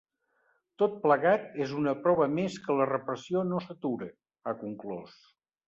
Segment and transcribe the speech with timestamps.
[0.81, 4.11] Tot plegat és “una prova més que la repressió no s’atura”,
[4.51, 5.19] ha conclòs.